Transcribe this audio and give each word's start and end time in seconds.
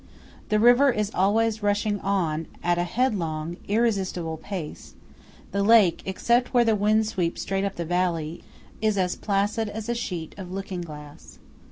The 0.49 0.57
river 0.59 0.89
is 0.91 1.11
always 1.13 1.61
rushing 1.61 1.99
on 1.99 2.47
at 2.63 2.79
a 2.79 2.83
headlong, 2.85 3.57
irresistible 3.67 4.35
pace; 4.37 4.95
the 5.51 5.61
lake, 5.61 6.01
except 6.05 6.55
when 6.55 6.65
the 6.65 6.75
wind 6.75 7.05
sweeps 7.05 7.43
straight 7.43 7.63
up 7.65 7.75
the 7.75 7.85
valley, 7.85 8.41
is 8.81 8.97
as 8.97 9.15
placid 9.15 9.69
as 9.69 9.89
a 9.89 9.93
sheet 9.93 10.33
of 10.39 10.51
looking 10.51 10.81
glass. 10.81 11.37